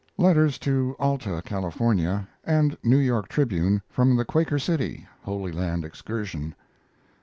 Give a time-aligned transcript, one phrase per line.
[0.17, 6.55] Letters to Alta California and New York Tribune from the Quaker City Holy Land excursion.